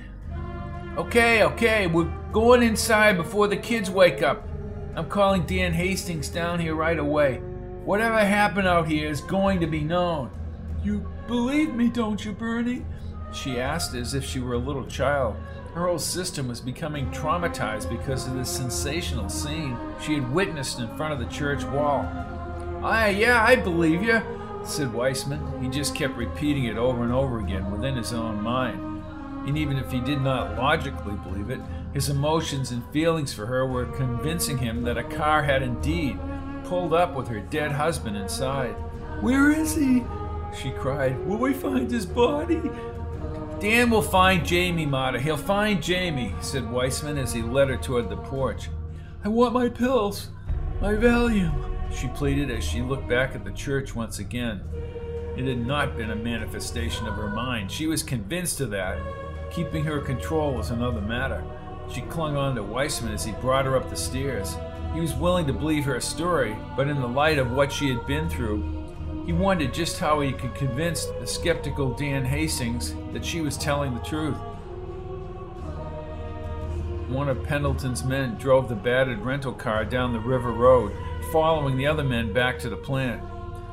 Okay, 0.97 1.43
okay, 1.43 1.87
we're 1.89 2.11
going 2.33 2.63
inside 2.63 3.19
before 3.19 3.49
the 3.49 3.57
kids 3.57 3.91
wake 3.91 4.23
up. 4.23 4.49
I'm 4.95 5.09
calling 5.11 5.43
Dan 5.45 5.75
Hastings 5.75 6.31
down 6.31 6.59
here 6.61 6.75
right 6.75 6.99
away. 6.99 7.43
Whatever 7.87 8.19
happened 8.19 8.67
out 8.67 8.89
here 8.89 9.09
is 9.09 9.21
going 9.21 9.61
to 9.61 9.69
be 9.69 9.81
known. 9.81 10.29
You 10.83 11.09
believe 11.29 11.73
me, 11.73 11.89
don't 11.89 12.25
you, 12.25 12.33
Bernie? 12.33 12.85
She 13.33 13.61
asked 13.61 13.95
as 13.95 14.13
if 14.13 14.25
she 14.25 14.41
were 14.41 14.55
a 14.55 14.59
little 14.59 14.85
child. 14.87 15.37
Her 15.73 15.87
whole 15.87 16.01
system 16.01 16.49
was 16.49 16.61
becoming 16.61 17.09
traumatized 17.13 17.89
because 17.89 18.27
of 18.27 18.35
this 18.35 18.51
sensational 18.51 19.29
scene 19.29 19.79
she 20.03 20.15
had 20.15 20.35
witnessed 20.35 20.81
in 20.81 20.97
front 20.97 21.13
of 21.13 21.21
the 21.21 21.33
church 21.33 21.63
wall. 21.63 22.01
Aye, 22.83 23.11
yeah, 23.21 23.45
I 23.45 23.55
believe 23.55 24.03
you, 24.03 24.21
said 24.65 24.93
Weissman. 24.93 25.63
He 25.63 25.69
just 25.69 25.95
kept 25.95 26.17
repeating 26.17 26.65
it 26.65 26.77
over 26.77 27.05
and 27.05 27.13
over 27.13 27.39
again 27.39 27.71
within 27.71 27.95
his 27.95 28.13
own 28.13 28.43
mind. 28.43 29.05
And 29.47 29.57
even 29.57 29.77
if 29.77 29.93
he 29.93 30.01
did 30.01 30.21
not 30.21 30.57
logically 30.57 31.15
believe 31.19 31.51
it, 31.51 31.61
his 31.95 32.09
emotions 32.09 32.73
and 32.73 32.85
feelings 32.91 33.33
for 33.33 33.47
her 33.47 33.65
were 33.65 33.87
convincing 33.87 34.59
him 34.59 34.83
that 34.83 34.99
a 34.99 35.05
car 35.05 35.45
had 35.45 35.63
indeed 35.63 36.19
pulled 36.67 36.93
up 36.93 37.15
with 37.15 37.29
her 37.29 37.41
dead 37.41 37.73
husband 37.73 38.17
inside. 38.17 38.75
Where 39.21 39.51
is 39.51 39.75
he? 39.75 40.05
She 40.61 40.71
cried, 40.71 41.19
Will 41.27 41.39
we 41.39 41.53
find 41.53 41.91
his 41.91 42.07
body? 42.07 42.63
Dan 43.61 43.89
will 43.89 44.03
find 44.03 44.45
Jamie, 44.45 44.85
Marta. 44.85 45.19
He'll 45.19 45.37
find 45.37 45.83
Jamie, 45.83 46.35
said 46.41 46.71
Weissman 46.71 47.17
as 47.17 47.33
he 47.33 47.43
led 47.43 47.69
her 47.69 47.77
toward 47.77 48.11
the 48.11 48.17
porch. 48.17 48.69
I 49.25 49.29
want 49.29 49.55
my 49.55 49.69
pills. 49.69 50.29
My 50.81 50.93
Valium. 50.93 51.73
She 51.91 52.09
pleaded 52.09 52.51
as 52.51 52.63
she 52.63 52.83
looked 52.83 53.09
back 53.09 53.35
at 53.35 53.45
the 53.45 53.53
church 53.53 53.95
once 53.95 54.19
again. 54.19 54.61
It 55.37 55.47
had 55.47 55.67
not 55.67 55.97
been 55.97 56.11
a 56.11 56.17
manifestation 56.17 57.07
of 57.07 57.15
her 57.15 57.29
mind. 57.29 57.71
She 57.71 57.87
was 57.87 58.03
convinced 58.03 58.61
of 58.61 58.71
that. 58.71 58.99
Keeping 59.51 59.85
her 59.85 60.01
control 60.01 60.55
was 60.55 60.71
another 60.71 61.01
matter. 61.01 61.43
She 61.93 62.03
clung 62.03 62.37
on 62.37 62.55
to 62.57 62.63
Weissman 62.63 63.13
as 63.13 63.25
he 63.25 63.33
brought 63.33 63.65
her 63.65 63.77
up 63.77 63.89
the 63.89 63.97
stairs. 63.97 64.57
He 64.97 65.03
was 65.03 65.13
willing 65.13 65.47
to 65.47 65.53
believe 65.53 65.85
her 65.85 66.01
story, 66.01 66.57
but 66.75 66.89
in 66.89 67.03
the 67.03 67.07
light 67.07 67.37
of 67.37 67.53
what 67.53 67.71
she 67.71 67.91
had 67.91 68.07
been 68.07 68.31
through, 68.31 68.65
he 69.27 69.33
wondered 69.35 69.75
just 69.75 69.99
how 69.99 70.21
he 70.21 70.33
could 70.33 70.55
convince 70.55 71.05
the 71.05 71.27
skeptical 71.27 71.91
Dan 71.91 72.25
Hastings 72.25 72.95
that 73.13 73.23
she 73.23 73.43
was 73.43 73.59
telling 73.59 73.93
the 73.93 74.01
truth. 74.01 74.39
One 77.11 77.29
of 77.29 77.45
Pendleton's 77.45 78.05
men 78.05 78.37
drove 78.37 78.71
the 78.71 78.75
battered 78.75 79.19
rental 79.19 79.53
car 79.53 79.85
down 79.85 80.15
the 80.15 80.19
river 80.19 80.51
road, 80.51 80.93
following 81.31 81.77
the 81.77 81.87
other 81.87 82.03
men 82.03 82.33
back 82.33 82.59
to 82.61 82.71
the 82.71 82.77
plant. 82.77 83.21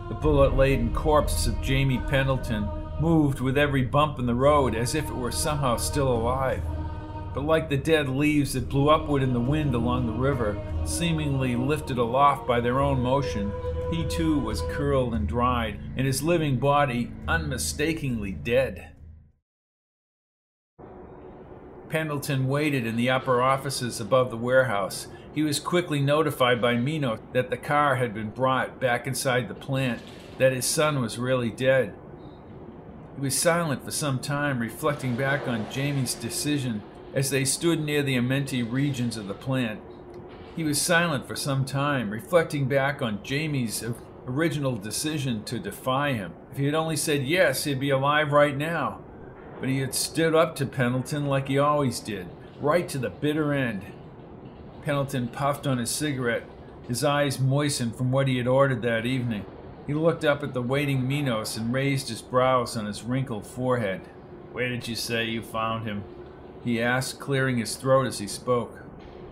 The 0.10 0.16
bullet 0.16 0.58
laden 0.58 0.94
corpse 0.94 1.48
of 1.48 1.62
Jamie 1.62 2.02
Pendleton 2.10 2.68
moved 3.00 3.40
with 3.40 3.58
every 3.58 3.84
bump 3.84 4.20
in 4.20 4.26
the 4.26 4.36
road 4.36 4.76
as 4.76 4.94
if 4.94 5.08
it 5.08 5.16
were 5.16 5.32
somehow 5.32 5.78
still 5.78 6.12
alive. 6.12 6.62
But 7.34 7.46
like 7.46 7.70
the 7.70 7.78
dead 7.78 8.10
leaves 8.10 8.54
that 8.54 8.70
blew 8.70 8.90
upward 8.90 9.24
in 9.24 9.34
the 9.34 9.40
wind 9.40 9.74
along 9.74 10.06
the 10.06 10.14
river, 10.14 10.62
seemingly 10.86 11.56
lifted 11.56 11.98
aloft 11.98 12.48
by 12.48 12.62
their 12.62 12.80
own 12.80 13.02
motion, 13.02 13.52
he 13.92 14.06
too 14.06 14.38
was 14.40 14.62
curled 14.70 15.14
and 15.14 15.28
dried, 15.28 15.80
and 15.98 16.06
his 16.06 16.22
living 16.22 16.58
body 16.58 17.12
unmistakably 17.28 18.32
dead. 18.32 18.90
Pendleton 21.90 22.48
waited 22.48 22.86
in 22.88 22.96
the 22.96 23.10
upper 23.10 23.42
offices 23.42 24.00
above 24.00 24.32
the 24.32 24.38
warehouse. 24.38 25.08
He 25.34 25.44
was 25.44 25.60
quickly 25.60 26.02
notified 26.02 26.62
by 26.62 26.76
Mino 26.76 27.20
that 27.34 27.50
the 27.50 27.58
car 27.58 27.96
had 27.96 28.14
been 28.14 28.30
brought 28.30 28.80
back 28.80 29.06
inside 29.08 29.48
the 29.48 29.56
plant, 29.56 30.02
that 30.38 30.54
his 30.54 30.66
son 30.66 31.02
was 31.02 31.20
really 31.20 31.50
dead. 31.50 31.94
He 33.16 33.22
was 33.22 33.38
silent 33.38 33.86
for 33.86 33.92
some 33.92 34.20
time, 34.20 34.60
reflecting 34.60 35.16
back 35.16 35.48
on 35.48 35.72
Jamie's 35.72 36.16
decision 36.16 36.82
as 37.14 37.30
they 37.30 37.46
stood 37.46 37.80
near 37.80 38.02
the 38.02 38.18
Amenti 38.18 38.64
regions 38.64 39.18
of 39.18 39.28
the 39.28 39.34
plant. 39.34 39.80
He 40.56 40.64
was 40.64 40.82
silent 40.82 41.28
for 41.28 41.36
some 41.36 41.66
time, 41.66 42.10
reflecting 42.10 42.68
back 42.68 43.02
on 43.02 43.24
Jamie's 43.24 43.84
original 44.28 44.76
decision 44.76 45.44
to 45.46 45.60
defy 45.60 46.14
him. 46.14 46.34
If 46.52 46.58
he 46.58 46.66
had 46.66 46.76
only 46.76 46.96
said 46.96 47.24
yes, 47.24 47.64
he'd 47.64 47.80
be 47.80 47.90
alive 47.90 48.32
right 48.32 48.56
now. 48.56 49.00
But 49.60 49.70
he 49.70 49.80
had 49.80 49.96
stood 49.96 50.36
up 50.36 50.56
to 50.58 50.66
Pendleton 50.66 51.26
like 51.26 51.48
he 51.48 51.58
always 51.58 52.00
did, 52.00 52.28
right 52.60 52.88
to 52.90 52.98
the 52.98 53.10
bitter 53.10 53.54
end. 53.54 53.84
Pendleton 54.84 55.28
puffed 55.28 55.66
on 55.66 55.78
his 55.78 55.90
cigarette, 55.90 56.44
his 56.88 57.04
eyes 57.04 57.40
moistened 57.40 57.96
from 57.96 58.12
what 58.12 58.28
he 58.28 58.38
had 58.38 58.48
ordered 58.48 58.82
that 58.82 59.06
evening. 59.06 59.46
He 59.88 59.94
looked 59.94 60.24
up 60.24 60.44
at 60.44 60.54
the 60.54 60.62
waiting 60.62 61.08
Minos 61.08 61.58
and 61.58 61.74
raised 61.74 62.10
his 62.10 62.22
brows 62.22 62.78
on 62.78 62.86
his 62.86 63.04
wrinkled 63.04 63.48
forehead. 63.48 64.02
Where 64.52 64.70
did 64.70 64.88
you 64.88 64.96
say 64.96 65.26
you 65.26 65.42
found 65.42 65.88
him? 65.88 66.04
He 66.64 66.82
asked, 66.82 67.20
clearing 67.20 67.58
his 67.58 67.76
throat 67.76 68.08
as 68.08 68.20
he 68.20 68.28
spoke. 68.28 68.80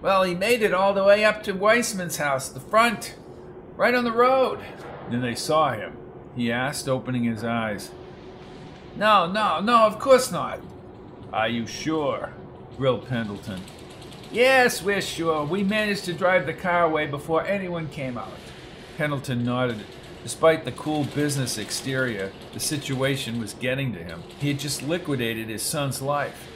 Well, 0.01 0.23
he 0.23 0.35
made 0.35 0.61
it 0.61 0.73
all 0.73 0.93
the 0.93 1.03
way 1.03 1.23
up 1.23 1.43
to 1.43 1.53
Weissman's 1.53 2.17
house, 2.17 2.49
the 2.49 2.59
front, 2.59 3.15
right 3.75 3.93
on 3.93 4.03
the 4.03 4.11
road. 4.11 4.59
Then 5.09 5.21
they 5.21 5.35
saw 5.35 5.73
him? 5.73 5.95
He 6.35 6.51
asked, 6.51 6.89
opening 6.89 7.23
his 7.23 7.43
eyes. 7.43 7.91
No, 8.95 9.31
no, 9.31 9.59
no, 9.61 9.85
of 9.85 9.99
course 9.99 10.31
not. 10.31 10.59
Are 11.31 11.47
you 11.47 11.65
sure? 11.67 12.33
grilled 12.77 13.07
Pendleton. 13.07 13.61
Yes, 14.31 14.81
we're 14.81 15.01
sure. 15.01 15.45
We 15.45 15.63
managed 15.63 16.05
to 16.05 16.13
drive 16.13 16.45
the 16.45 16.53
car 16.53 16.85
away 16.85 17.05
before 17.05 17.45
anyone 17.45 17.89
came 17.89 18.17
out. 18.17 18.31
Pendleton 18.97 19.43
nodded. 19.43 19.81
Despite 20.23 20.65
the 20.65 20.71
cool 20.71 21.03
business 21.03 21.57
exterior, 21.57 22.31
the 22.53 22.59
situation 22.59 23.39
was 23.39 23.53
getting 23.53 23.93
to 23.93 24.03
him. 24.03 24.23
He 24.39 24.49
had 24.49 24.59
just 24.59 24.83
liquidated 24.83 25.49
his 25.49 25.63
son's 25.63 26.01
life. 26.01 26.47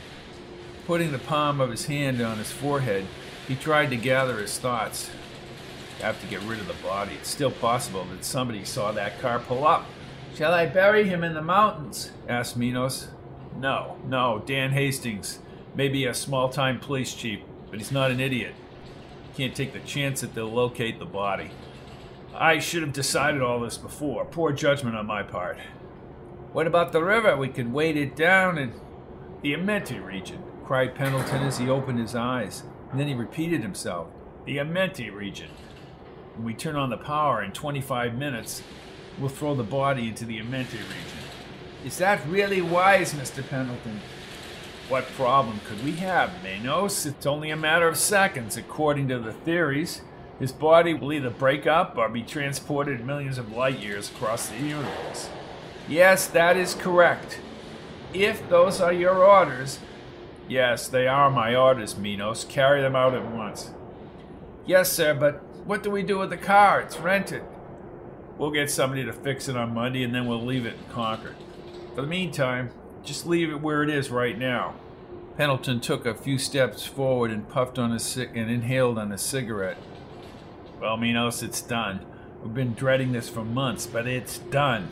Putting 0.86 1.12
the 1.12 1.20
palm 1.20 1.60
of 1.60 1.72
his 1.72 1.86
hand 1.86 2.22
on 2.22 2.38
his 2.38 2.52
forehead, 2.52 3.06
he 3.48 3.56
tried 3.56 3.90
to 3.90 3.98
gather 3.98 4.38
his 4.38 4.58
thoughts. 4.60 5.10
Have 6.00 6.20
to 6.22 6.28
get 6.28 6.42
rid 6.42 6.60
of 6.60 6.68
the 6.68 6.74
body. 6.84 7.14
It's 7.20 7.30
still 7.30 7.52
possible 7.52 8.06
that 8.06 8.24
somebody 8.24 8.64
saw 8.66 8.92
that 8.92 9.20
car 9.20 9.40
pull 9.40 9.66
up. 9.66 9.86
Shall 10.36 10.54
I 10.54 10.66
bury 10.66 11.06
him 11.06 11.24
in 11.24 11.34
the 11.34 11.42
mountains? 11.42 12.12
asked 12.28 12.58
Minos. 12.58 13.08
No, 13.58 13.98
no, 14.06 14.44
Dan 14.46 14.72
Hastings. 14.72 15.40
Maybe 15.74 16.06
a 16.06 16.14
small 16.14 16.50
time 16.50 16.80
police 16.80 17.14
chief, 17.14 17.40
but 17.70 17.80
he's 17.80 17.92
not 17.92 18.12
an 18.12 18.20
idiot. 18.20 18.54
Can't 19.36 19.56
take 19.56 19.74
the 19.74 19.80
chance 19.80 20.22
that 20.22 20.36
they'll 20.36 20.52
locate 20.52 21.00
the 21.00 21.06
body. 21.06 21.52
I 22.34 22.60
should 22.60 22.84
have 22.84 22.94
decided 22.94 23.42
all 23.42 23.60
this 23.62 23.78
before. 23.78 24.26
Poor 24.26 24.52
judgment 24.52 24.96
on 24.96 25.06
my 25.08 25.24
part. 25.24 25.58
What 26.52 26.68
about 26.68 26.92
the 26.92 27.04
river? 27.04 27.36
We 27.36 27.48
could 27.48 27.72
wade 27.74 27.98
it 27.98 28.16
down 28.16 28.58
in 28.58 28.74
the 29.42 29.54
Amenti 29.54 30.04
region, 30.04 30.44
cried 30.66 30.96
Pendleton 30.96 31.44
as 31.44 31.60
he 31.60 31.70
opened 31.70 32.00
his 32.00 32.16
eyes. 32.16 32.64
And 32.92 33.00
then 33.00 33.08
he 33.08 33.14
repeated 33.14 33.62
himself. 33.62 34.08
The 34.46 34.58
Amenti 34.58 35.14
region. 35.14 35.50
When 36.36 36.46
we 36.46 36.54
turn 36.54 36.76
on 36.76 36.90
the 36.90 36.98
power 36.98 37.44
in 37.44 37.52
25 37.52 38.18
minutes, 38.18 38.64
we'll 39.20 39.30
throw 39.30 39.56
the 39.56 39.64
body 39.64 40.08
into 40.08 40.26
the 40.26 40.40
Amenti 40.40 40.74
region. 40.74 41.20
Is 41.86 41.98
that 42.00 42.28
really 42.28 42.62
wise, 42.62 43.14
Mr. 43.14 43.48
Pendleton? 43.48 44.02
What 44.90 45.06
problem 45.14 45.62
could 45.66 45.84
we 45.84 45.94
have, 45.94 46.32
Manos? 46.44 47.06
It's 47.06 47.26
only 47.26 47.52
a 47.52 47.56
matter 47.56 47.88
of 47.88 47.98
seconds, 47.98 48.58
according 48.58 49.08
to 49.10 49.20
the 49.20 49.34
theories. 49.34 50.02
His 50.40 50.52
body 50.52 50.94
will 50.94 51.14
either 51.14 51.30
break 51.30 51.66
up 51.66 51.98
or 51.98 52.10
be 52.10 52.22
transported 52.24 53.06
millions 53.06 53.38
of 53.38 53.52
light 53.52 53.80
years 53.80 54.10
across 54.10 54.50
the 54.50 54.58
universe. 54.58 55.30
Yes, 55.88 56.28
that 56.28 56.58
is 56.58 56.74
correct. 56.74 57.40
If 58.14 58.48
those 58.50 58.82
are 58.82 58.94
your 58.94 59.24
orders. 59.24 59.80
Yes, 60.48 60.88
they 60.88 61.08
are 61.08 61.30
my 61.32 61.56
orders, 61.56 61.98
Minos. 61.98 62.44
Carry 62.46 62.82
them 62.82 62.96
out 62.96 63.16
at 63.16 63.32
once. 63.32 63.72
Yes, 64.66 64.92
sir, 64.92 65.14
but 65.14 65.44
what 65.66 65.82
do 65.84 65.90
we 65.90 66.04
do 66.04 66.20
with 66.20 66.30
the 66.30 66.38
car? 66.38 66.82
It's 66.82 66.98
rented. 67.00 67.44
We'll 68.38 68.52
get 68.52 68.70
somebody 68.70 69.06
to 69.06 69.14
fix 69.14 69.48
it 69.48 69.56
on 69.56 69.74
Monday 69.74 70.04
and 70.04 70.14
then 70.14 70.28
we'll 70.28 70.44
leave 70.44 70.66
it 70.66 70.76
in 70.76 70.94
Concord. 70.94 71.36
For 71.96 72.02
the 72.02 72.08
meantime, 72.08 72.70
just 73.04 73.26
leave 73.26 73.50
it 73.50 73.62
where 73.62 73.82
it 73.82 73.90
is 73.90 74.12
right 74.12 74.38
now. 74.38 74.76
Pendleton 75.38 75.80
took 75.80 76.06
a 76.06 76.14
few 76.14 76.38
steps 76.38 76.86
forward 76.86 77.32
and 77.32 77.48
puffed 77.48 77.78
on 77.80 77.92
his 77.92 78.04
cig- 78.04 78.36
and 78.36 78.50
inhaled 78.50 78.98
on 78.98 79.12
his 79.12 79.22
cigarette. 79.22 79.78
Well, 80.80 80.98
Minos, 80.98 81.42
it's 81.44 81.62
done. 81.62 82.02
We've 82.44 82.54
been 82.54 82.74
dreading 82.74 83.12
this 83.12 83.30
for 83.30 83.44
months, 83.44 83.86
but 83.86 84.08
it's 84.08 84.38
done. 84.38 84.90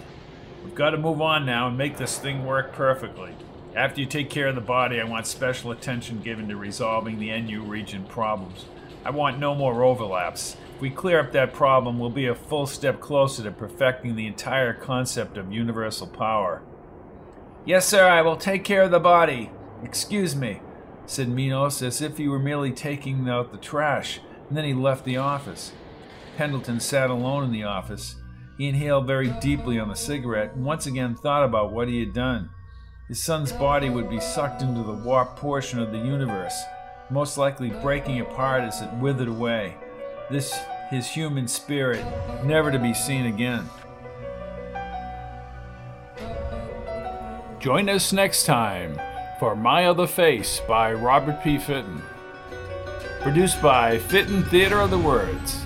We've 0.63 0.75
got 0.75 0.91
to 0.91 0.97
move 0.97 1.21
on 1.21 1.45
now 1.45 1.67
and 1.67 1.77
make 1.77 1.97
this 1.97 2.17
thing 2.17 2.45
work 2.45 2.73
perfectly. 2.73 3.31
After 3.75 4.01
you 4.01 4.05
take 4.05 4.29
care 4.29 4.47
of 4.47 4.55
the 4.55 4.61
body, 4.61 5.01
I 5.01 5.03
want 5.03 5.25
special 5.25 5.71
attention 5.71 6.21
given 6.21 6.47
to 6.49 6.55
resolving 6.55 7.17
the 7.17 7.35
NU 7.41 7.63
region 7.63 8.05
problems. 8.05 8.65
I 9.03 9.09
want 9.09 9.39
no 9.39 9.55
more 9.55 9.83
overlaps. 9.83 10.55
If 10.75 10.81
we 10.81 10.91
clear 10.91 11.19
up 11.19 11.31
that 11.31 11.53
problem, 11.53 11.97
we'll 11.97 12.11
be 12.11 12.27
a 12.27 12.35
full 12.35 12.67
step 12.67 12.99
closer 12.99 13.41
to 13.43 13.51
perfecting 13.51 14.15
the 14.15 14.27
entire 14.27 14.73
concept 14.73 15.37
of 15.37 15.51
universal 15.51 16.05
power. 16.05 16.61
Yes, 17.65 17.87
sir, 17.87 18.07
I 18.07 18.21
will 18.21 18.37
take 18.37 18.63
care 18.63 18.83
of 18.83 18.91
the 18.91 18.99
body. 18.99 19.49
Excuse 19.81 20.35
me, 20.35 20.61
said 21.07 21.29
Minos 21.29 21.81
as 21.81 21.99
if 21.99 22.17
he 22.17 22.27
were 22.27 22.39
merely 22.39 22.71
taking 22.71 23.27
out 23.27 23.51
the 23.51 23.57
trash, 23.57 24.19
and 24.47 24.55
then 24.55 24.65
he 24.65 24.73
left 24.75 25.03
the 25.03 25.17
office. 25.17 25.73
Pendleton 26.37 26.79
sat 26.79 27.09
alone 27.09 27.43
in 27.43 27.51
the 27.51 27.63
office. 27.63 28.17
He 28.59 28.67
inhaled 28.67 29.07
very 29.07 29.29
deeply 29.41 29.79
on 29.79 29.89
the 29.89 29.95
cigarette 29.95 30.53
and 30.53 30.63
once 30.63 30.85
again 30.85 31.15
thought 31.15 31.43
about 31.43 31.71
what 31.71 31.87
he 31.87 31.99
had 31.99 32.13
done. 32.13 32.51
His 33.09 33.21
son's 33.21 33.51
body 33.51 33.89
would 33.89 34.09
be 34.09 34.21
sucked 34.21 34.61
into 34.61 34.81
the 34.81 34.93
warped 34.93 35.35
portion 35.35 35.79
of 35.79 35.91
the 35.91 35.97
universe, 35.97 36.57
most 37.09 37.37
likely 37.37 37.69
breaking 37.69 38.21
apart 38.21 38.63
as 38.63 38.81
it 38.81 38.93
withered 38.93 39.27
away. 39.27 39.75
This, 40.31 40.57
his 40.89 41.07
human 41.07 41.49
spirit, 41.49 42.05
never 42.45 42.71
to 42.71 42.79
be 42.79 42.93
seen 42.93 43.25
again. 43.25 43.69
Join 47.59 47.89
us 47.89 48.13
next 48.13 48.45
time 48.45 48.97
for 49.37 49.53
My 49.53 49.85
Other 49.85 50.07
Face 50.07 50.61
by 50.65 50.93
Robert 50.93 51.43
P. 51.43 51.57
Fitton. 51.57 52.01
Produced 53.19 53.61
by 53.61 53.99
Fitton 53.99 54.43
Theater 54.43 54.79
of 54.79 54.91
the 54.91 54.97
Words. 54.97 55.65